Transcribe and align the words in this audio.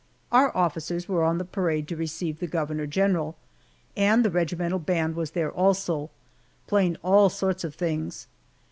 Our 0.31 0.49
officers 0.57 1.07
were 1.07 1.23
on 1.23 1.37
the 1.37 1.45
parade 1.45 1.87
to 1.89 1.95
receive 1.95 2.39
the 2.39 2.47
governor 2.47 2.87
general, 2.87 3.35
and 3.95 4.25
the 4.25 4.31
regimental 4.31 4.79
band 4.79 5.15
was 5.15 5.29
there 5.29 5.51
also, 5.51 6.09
playing 6.65 6.97
all 7.03 7.29
sorts 7.29 7.63
of 7.63 7.75
things. 7.75 8.25